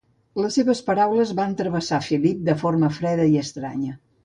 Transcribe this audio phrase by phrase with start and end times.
[0.43, 3.97] Les seves paraules van travessar Philip de forma freda i estranya.